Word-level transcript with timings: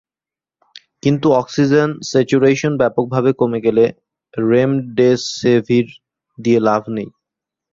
কিন্তু 1.03 1.27
oxygen 1.33 1.89
saturation 2.09 2.73
ব্যাপকভাবে 2.77 3.31
কমে 3.39 3.59
গেলে 3.65 3.85
রেমডেসেভির 4.33 5.87
দিয়ে 6.37 6.59
লাভ 6.67 6.81
নেই। 6.95 7.09